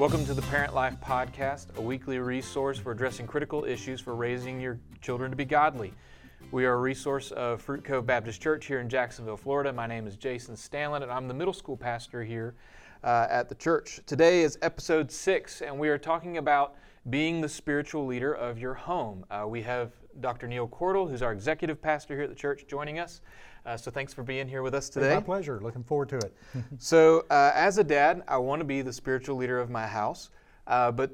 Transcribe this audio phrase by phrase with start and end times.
[0.00, 4.58] Welcome to the Parent Life Podcast, a weekly resource for addressing critical issues for raising
[4.58, 5.92] your children to be godly.
[6.52, 9.74] We are a resource of Fruit Cove Baptist Church here in Jacksonville, Florida.
[9.74, 12.54] My name is Jason Stanlin, and I'm the middle school pastor here
[13.04, 14.00] uh, at the church.
[14.06, 16.76] Today is episode six, and we are talking about
[17.10, 19.26] being the spiritual leader of your home.
[19.30, 20.48] Uh, we have Dr.
[20.48, 23.20] Neil Cordell, who's our executive pastor here at the church, joining us.
[23.66, 25.14] Uh, so thanks for being here with us today.
[25.14, 25.60] My pleasure.
[25.60, 26.34] Looking forward to it.
[26.78, 30.30] so, uh, as a dad, I want to be the spiritual leader of my house,
[30.66, 31.10] uh, but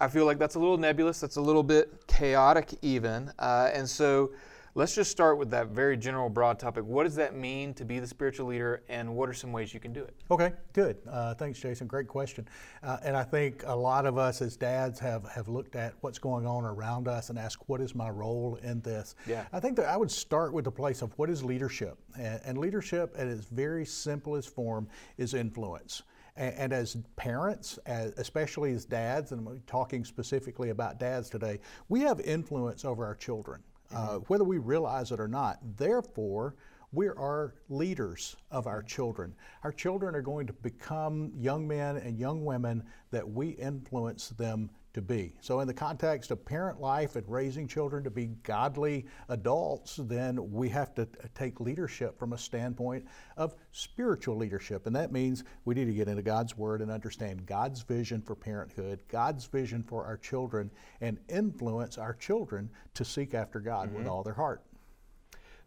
[0.00, 1.20] I feel like that's a little nebulous.
[1.20, 3.32] That's a little bit chaotic, even.
[3.38, 4.30] Uh, and so,
[4.78, 6.84] Let's just start with that very general, broad topic.
[6.84, 9.80] What does that mean to be the spiritual leader, and what are some ways you
[9.80, 10.14] can do it?
[10.30, 10.98] Okay, good.
[11.10, 11.88] Uh, thanks, Jason.
[11.88, 12.46] Great question.
[12.84, 16.20] Uh, and I think a lot of us as dads have, have looked at what's
[16.20, 19.16] going on around us and asked, what is my role in this?
[19.26, 19.46] Yeah.
[19.52, 21.98] I think that I would start with the place of what is leadership?
[22.16, 26.04] And, and leadership, at its very simplest form, is influence.
[26.36, 32.20] And, as parents, especially as dads, and I'm talking specifically about dads today, we have
[32.20, 33.60] influence over our children
[33.94, 35.58] uh, whether we realize it or not.
[35.76, 36.54] Therefore,
[36.92, 39.34] we are leaders of our children.
[39.62, 44.70] Our children are going to become young men and young women that we influence them
[44.98, 45.32] to be.
[45.40, 50.50] So, in the context of parent life and raising children to be godly adults, then
[50.50, 54.86] we have to take leadership from a standpoint of spiritual leadership.
[54.86, 58.34] And that means we need to get into God's Word and understand God's vision for
[58.34, 60.68] parenthood, God's vision for our children,
[61.00, 63.98] and influence our children to seek after God mm-hmm.
[63.98, 64.62] with all their heart.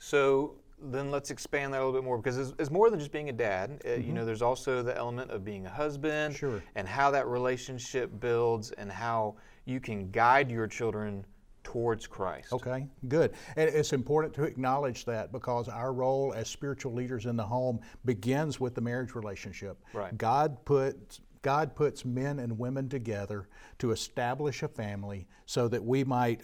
[0.00, 3.12] So, then let's expand that a little bit more because it's, it's more than just
[3.12, 3.80] being a dad.
[3.80, 4.06] mm-hmm.
[4.06, 6.62] You know, there's also the element of being a husband sure.
[6.74, 11.24] and how that relationship builds and how you can guide your children
[11.62, 12.52] towards Christ.
[12.52, 13.32] Okay, good.
[13.56, 17.80] And it's important to acknowledge that because our role as spiritual leaders in the home
[18.04, 19.78] begins with the marriage relationship.
[19.92, 20.16] Right.
[20.16, 23.48] God puts God puts men and women together
[23.78, 26.42] to establish a family so that we might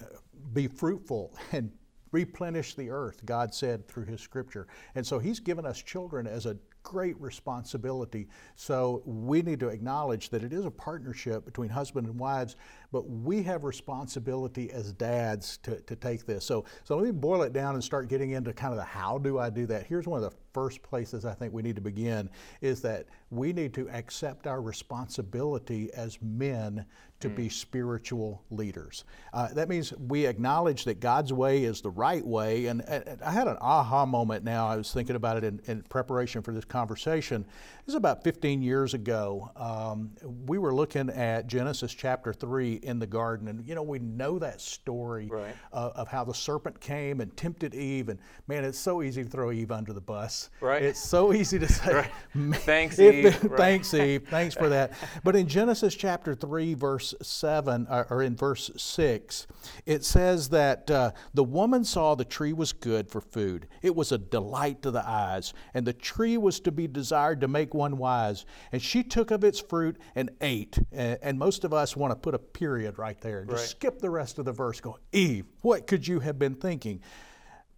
[0.55, 1.71] be fruitful and
[2.13, 4.67] replenish the earth, God said through His scripture.
[4.95, 8.29] And so He's given us children as a great responsibility.
[8.55, 12.55] So we need to acknowledge that it is a partnership between husband and wives,
[12.97, 16.47] but we have responsibility as dads to, to take this.
[16.47, 19.19] So, so let me boil it down and start getting into kind of the how
[19.19, 19.85] do I do that.
[19.85, 22.31] Here's one of the first places I think we need to begin
[22.63, 26.87] is that we need to accept our responsibility as men
[27.21, 27.37] to mm.
[27.37, 29.05] be spiritual leaders.
[29.35, 32.67] Uh, that means we acknowledge that God's way is the right way.
[32.67, 34.67] And, and I had an aha moment now.
[34.67, 37.45] I was thinking about it in, in preparation for this conversation.
[37.85, 39.51] This is about 15 years ago.
[39.57, 40.13] Um,
[40.47, 43.49] we were looking at Genesis chapter 3 in the garden.
[43.49, 45.55] And, you know, we know that story right.
[45.73, 48.09] uh, of how the serpent came and tempted Eve.
[48.09, 50.51] And, man, it's so easy to throw Eve under the bus.
[50.61, 50.83] Right.
[50.83, 52.11] It's so easy to say, right.
[52.61, 53.35] thanks, Eve.
[53.57, 54.27] thanks, Eve.
[54.29, 54.93] Thanks for that.
[55.25, 59.47] But in Genesis chapter 3, verse 7, uh, or in verse 6,
[59.85, 63.67] it says that uh, the woman saw the tree was good for food.
[63.83, 67.49] It was a delight to the eyes, and the tree was to be desired to
[67.49, 68.47] make one wise.
[68.71, 70.79] And she took of its fruit and ate.
[70.93, 73.69] And, and most of us want to put a period right there and just right.
[73.69, 74.81] skip the rest of the verse.
[74.81, 77.01] Go, Eve, what could you have been thinking?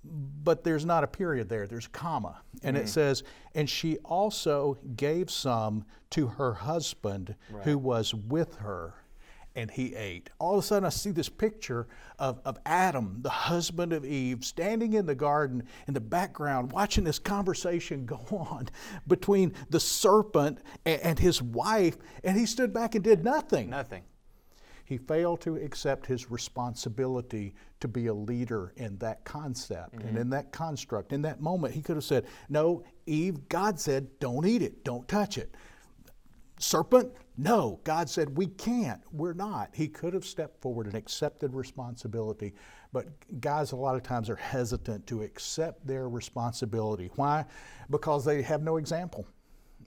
[0.04, 2.41] But there's not a period there, there's a comma.
[2.62, 2.81] And mm.
[2.81, 7.65] it says, and she also gave some to her husband right.
[7.65, 8.94] who was with her
[9.59, 10.31] and he ate.
[10.38, 11.88] All of a sudden, I see this picture
[12.20, 17.03] of, of Adam, the husband of Eve, standing in the garden in the background, watching
[17.03, 18.69] this conversation go on
[19.09, 23.70] between the serpent and, and his wife, and he stood back and did nothing.
[23.70, 24.05] Nothing.
[24.88, 30.09] He failed to accept his responsibility to be a leader in that concept mm-hmm.
[30.09, 31.12] and in that construct.
[31.12, 35.06] In that moment, he could have said, No, Eve, God said, don't eat it, don't
[35.06, 35.54] touch it.
[36.59, 37.81] Serpent, no.
[37.84, 39.03] God said, we can't.
[39.12, 39.69] We're not.
[39.75, 42.55] He could have stepped forward and accepted responsibility.
[42.91, 43.09] But
[43.43, 47.11] guys, a lot of times, are hesitant to accept their responsibility.
[47.14, 47.44] Why?
[47.91, 49.26] Because they have no example.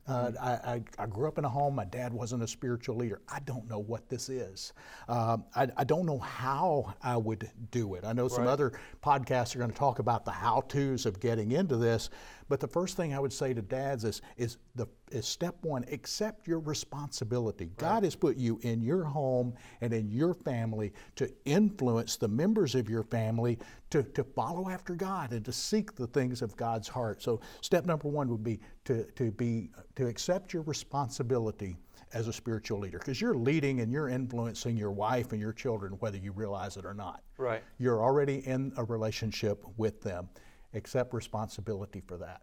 [0.07, 3.21] Uh, I, I, I, grew up in a home, my dad wasn't a spiritual leader.
[3.30, 4.74] I don't know what this is.
[5.07, 8.03] Um, I, I, don't know how I would do it.
[8.03, 8.51] I know some right.
[8.51, 12.09] other podcasts are going to talk about the how to's of getting into this,
[12.51, 15.86] but the first thing I would say to dads is, is, the, is step one
[15.89, 17.68] accept your responsibility.
[17.68, 17.77] Right.
[17.77, 22.75] God has put you in your home and in your family to influence the members
[22.75, 23.57] of your family
[23.92, 27.24] to, to follow after God and to seek the things of God's heart.
[27.24, 31.77] So, step number one would be to, to, be, to accept your responsibility
[32.13, 35.94] as a spiritual leader because you're leading and you're influencing your wife and your children
[36.00, 37.24] whether you realize it or not.
[37.38, 37.63] Right.
[37.77, 40.27] You're already in a relationship with them
[40.73, 42.41] accept responsibility for that.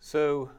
[0.00, 0.50] So,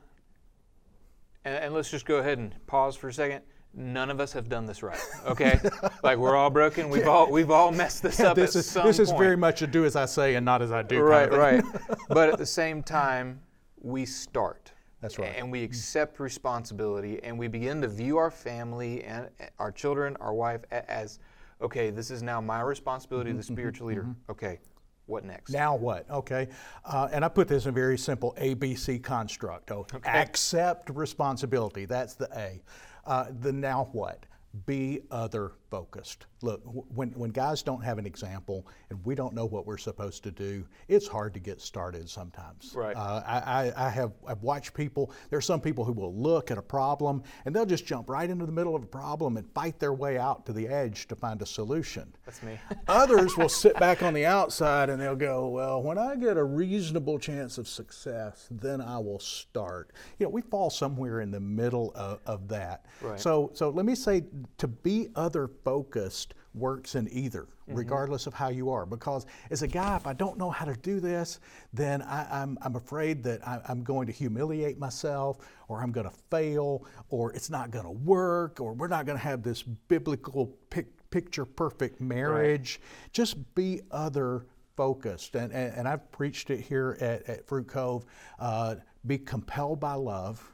[1.45, 3.44] and, and, let's just go ahead and pause for a second.
[3.74, 5.00] none of us have done this right.
[5.25, 5.59] Okay,
[6.03, 6.89] like we're all broken.
[6.89, 8.35] We've all we've all messed this up.
[8.35, 9.21] this is some this is point.
[9.21, 11.00] very much a do as I say and not as I do.
[11.01, 11.97] right, kind of right.
[12.09, 13.39] But at the same time,
[13.81, 14.74] we start.
[15.01, 15.35] That's right.
[15.38, 19.29] And we accept responsibility, and we begin to view our family and
[19.59, 21.19] our children, our wife, as
[21.62, 21.91] okay.
[21.91, 24.07] This is now my responsibility, Mm-hmm, the spiritual leader.
[24.29, 24.59] Okay,
[25.07, 25.51] what next?
[25.51, 26.09] Now what?
[26.09, 26.50] Okay.
[26.86, 29.71] Uh, and I put this in a very simple ABC construct.
[29.71, 31.86] Oh, accept responsibility.
[31.86, 32.62] That's the A.
[33.06, 34.25] Uh, the now what?
[34.65, 36.25] Be other focused.
[36.41, 40.23] Look, when, when guys don't have an example and we don't know what we're supposed
[40.23, 42.73] to do, it's hard to get started sometimes.
[42.75, 42.95] Right.
[42.95, 45.11] Uh, I, I, I have I've watched people.
[45.29, 48.29] There are some people who will look at a problem and they'll just jump right
[48.29, 51.15] into the middle of a problem and fight their way out to the edge to
[51.15, 52.13] find a solution.
[52.25, 52.59] That's me.
[52.87, 56.43] Others will sit back on the outside and they'll go, Well, when I get a
[56.43, 59.91] reasonable chance of success, then I will start.
[60.19, 62.85] You know, we fall somewhere in the middle of, of that.
[63.01, 63.19] Right.
[63.19, 64.23] So, so let me say
[64.57, 68.85] to be other focused works in either, regardless of how you are.
[68.85, 71.41] Because as a guy, if I don't know how to do this,
[71.73, 76.09] then I, I'm, I'm afraid that I, I'm going to humiliate myself, or I'm going
[76.09, 79.61] to fail, or it's not going to work, or we're not going to have this
[79.61, 82.79] biblical pic, picture perfect marriage.
[83.11, 84.45] Just be other
[84.77, 85.35] focused.
[85.35, 88.05] And, and, and I've preached it here at, at Fruit Cove.
[88.39, 88.75] Uh,
[89.05, 90.49] be compelled by love,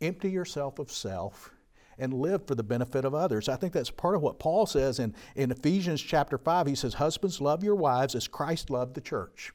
[0.00, 1.50] empty yourself of self,
[1.98, 3.48] and live for the benefit of others.
[3.48, 6.66] I think that's part of what Paul says in, in Ephesians chapter 5.
[6.66, 9.52] He says, Husbands, love your wives as Christ loved the church.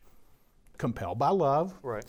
[0.77, 1.73] Compelled by love.
[1.81, 2.05] right.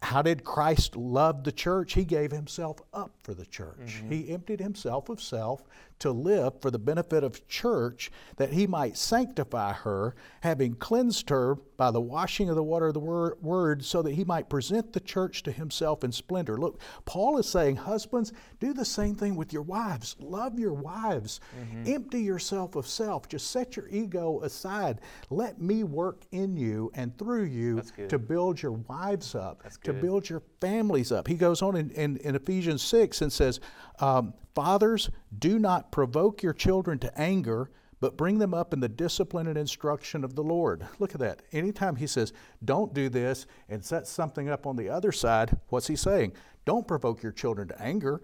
[0.00, 1.94] How did Christ love the church?
[1.94, 4.02] He gave himself up for the church.
[4.08, 5.62] He emptied himself of self
[5.98, 11.56] to live for the benefit of church that he might sanctify her, having cleansed her
[11.76, 14.92] by the washing of the water of the wor- word, so that he might present
[14.92, 16.56] the church to himself in splendor.
[16.56, 20.14] Look, Paul is saying, husbands, do the same thing with your wives.
[20.20, 21.40] Love your wives.
[21.86, 23.28] Empty yourself of self.
[23.28, 25.00] Just set your ego aside.
[25.30, 27.78] Let me work in you and through you
[28.08, 31.28] to build your wives up, to build your families up.
[31.28, 33.60] He goes on in, in, in Ephesians 6 and says,
[34.00, 37.70] um, Fathers, do not provoke your children to anger,
[38.00, 40.86] but bring them up in the discipline and instruction of the Lord.
[40.98, 41.42] Look at that.
[41.52, 42.32] Anytime he says,
[42.64, 46.32] don't do this, and set something up on the other side, what's he saying?
[46.64, 48.20] Don't provoke your children to anger,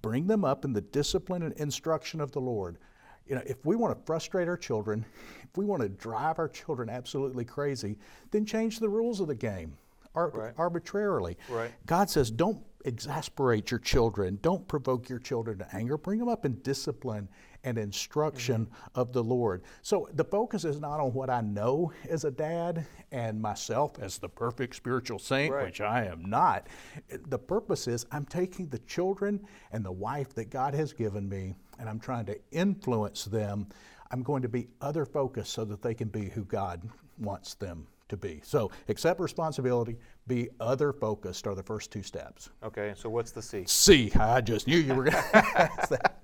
[0.00, 2.78] bring them up in the discipline and instruction of the Lord.
[3.26, 5.04] You know, if we want to frustrate our children,
[5.42, 7.96] if we want to drive our children absolutely crazy,
[8.30, 9.76] then change the rules of the game
[10.14, 10.54] ar- Right.
[10.56, 11.36] arbitrarily.
[11.48, 11.70] Right.
[11.86, 16.44] God says, don't exasperate your children, don't provoke your children to anger, bring them up
[16.46, 17.28] in discipline
[17.62, 19.00] and instruction Mm-hmm.
[19.00, 19.62] of the Lord.
[19.82, 24.16] So the focus is not on what I know as a dad and myself as
[24.18, 25.66] the perfect spiritual saint, Right.
[25.66, 26.68] which I am not.
[27.28, 31.54] The purpose is I'm taking the children and the wife that God has given me
[31.78, 33.66] and I'm trying to influence them.
[34.10, 36.82] I'm going to be other focused so that they can be who God
[37.18, 38.40] wants them to be.
[38.44, 39.96] So accept responsibility,
[40.26, 42.50] be other focused are the first two steps.
[42.62, 43.64] Okay, so what's the C?
[43.66, 44.12] C.
[44.18, 46.16] I just knew you were going to ask that.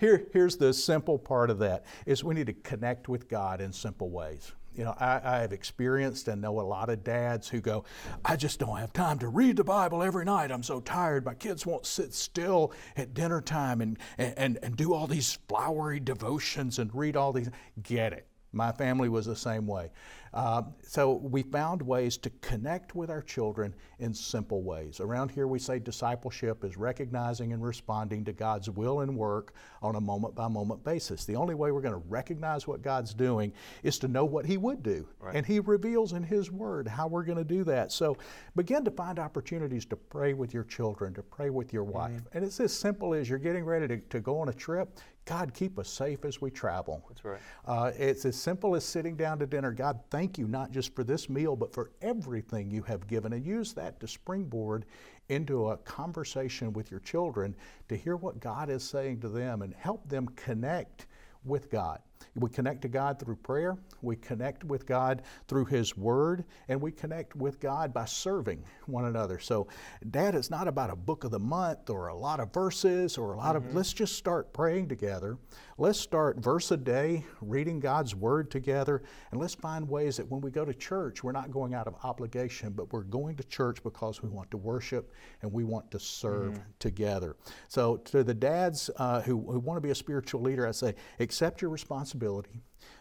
[0.00, 3.72] Here, here's the simple part of that is we need to connect with God in
[3.72, 4.52] simple ways.
[4.78, 7.84] You know, I, I have experienced and know a lot of dads who go,
[8.24, 10.52] I just don't have time to read the Bible every night.
[10.52, 11.24] I'm so tired.
[11.24, 15.98] My kids won't sit still at dinner time and, and, and do all these flowery
[15.98, 17.50] devotions and read all these.
[17.82, 18.27] Get it.
[18.52, 19.90] My family was the same way.
[20.32, 25.00] Uh, so we found ways to connect with our children in simple ways.
[25.00, 29.96] Around here, we say discipleship is recognizing and responding to God's will and work on
[29.96, 31.24] a moment by moment basis.
[31.24, 33.52] The only way we're going to recognize what God's doing
[33.82, 35.08] is to know what He would do.
[35.34, 37.90] And He reveals in His Word how we're going to do that.
[37.92, 38.16] So
[38.56, 42.22] begin to find opportunities to pray with your children, to pray with your wife.
[42.32, 44.98] And it's as simple as you're getting ready to, to go on a trip.
[45.28, 47.04] God, keep us safe as we travel.
[47.06, 47.40] That's right.
[47.66, 49.72] Uh, it's as simple as sitting down to dinner.
[49.72, 53.34] God, thank you not just for this meal, but for everything you have given.
[53.34, 54.86] And use that to springboard
[55.28, 57.54] into a conversation with your children
[57.90, 61.04] to hear what God is saying to them and help them connect
[61.44, 62.00] with God.
[62.34, 66.92] We connect to God through prayer, we connect with God through His Word, and we
[66.92, 69.38] connect with God by serving one another.
[69.38, 69.68] So,
[70.10, 73.34] Dad, it's not about a book of the month or a lot of verses or
[73.34, 75.38] a lot of, let's just start praying together.
[75.78, 80.40] Let's start verse a day, reading God's Word together, and let's find ways that when
[80.40, 83.82] we go to church, we're not going out of obligation, but we're going to church
[83.82, 87.36] because we want to worship and we want to serve together.
[87.68, 90.94] So, to the dads uh, who, who want to be a spiritual leader, I say,
[91.20, 92.07] accept your responsibility.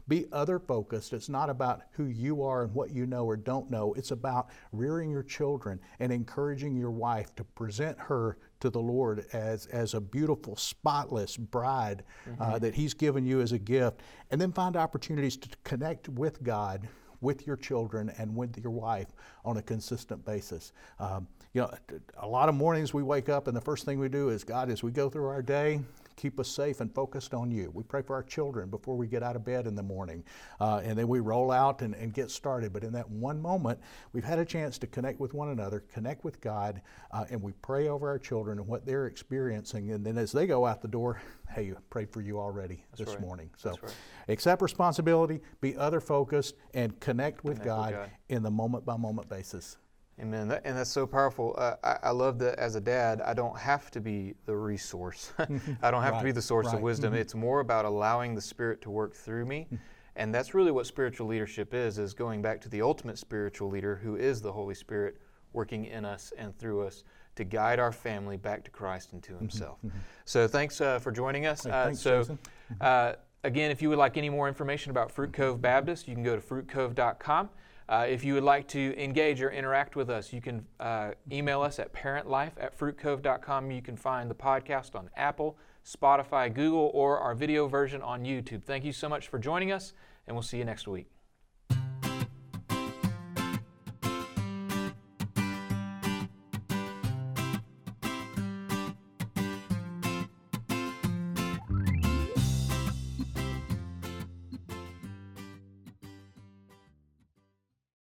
[0.08, 1.12] Be other focused.
[1.12, 3.94] It's not about who you are and what you know or don't know.
[3.94, 9.26] It's about rearing your children and encouraging your wife to present her to the Lord
[9.34, 12.04] as, as a beautiful, spotless bride
[12.40, 12.58] uh, mm-hmm.
[12.60, 16.88] that He's given you as a gift, and then find opportunities to connect with God
[17.22, 19.08] with your children and with your wife
[19.44, 20.72] on a consistent basis.
[21.00, 21.72] Um, you know,
[22.18, 24.70] a lot of mornings we wake up and the first thing we do is, God,
[24.70, 25.82] as we go through our day,
[26.18, 27.72] keep us safe and focused on you.
[27.74, 30.24] We pray for our children before we get out of bed in the morning.
[30.60, 32.74] Uh, and then we roll out and, and, get started.
[32.74, 33.80] But in that one moment,
[34.12, 36.82] we've had a chance to connect with one another, connect with God,
[37.12, 39.92] uh, and we pray over our children and what they're experiencing.
[39.92, 43.10] And then as they go out the door, hey, prayed for you already That's this
[43.10, 43.22] right.
[43.22, 43.52] morning.
[43.56, 43.94] So right.
[44.28, 48.86] accept responsibility, be other focused, and connect with, connect God, with God in the moment
[48.86, 49.78] by moment basis.
[50.20, 50.48] Amen.
[50.48, 51.54] That, and that's so powerful.
[51.58, 55.32] Uh, I, I, love that as a dad, I don't have to be the resource.
[55.40, 56.76] I don't have right, to be the source right.
[56.76, 57.14] of wisdom.
[57.14, 57.22] Mm-hmm.
[57.22, 59.68] It's more about allowing the Spirit to work through me.
[60.16, 63.96] and that's really what spiritual leadership is, is going back to the ultimate spiritual leader
[63.96, 65.22] who is the Holy Spirit
[65.54, 67.04] working in us and through us
[67.36, 69.42] to guide our family back to Christ and to mm-hmm.
[69.42, 69.78] himself.
[69.86, 69.98] Mm-hmm.
[70.26, 71.64] So thanks uh, for joining us.
[71.64, 72.38] Hey, uh, thanks, so
[72.82, 76.24] uh, again, if you would like any more information about Fruit Cove Baptist, you can
[76.24, 77.50] go to fruitcove.com.
[77.90, 81.62] Uh, if you would like to engage or interact with us, you can uh, email
[81.62, 83.72] us at parentlife at fruitcove.com.
[83.72, 88.64] You can find the podcast on Apple, Spotify, Google, or our video version on YouTube.
[88.64, 89.94] Thank you so much for joining us,
[90.28, 91.17] and we'll see you next week.